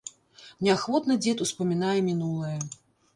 [0.67, 2.55] Неахвотна дзед успамінае мінулае.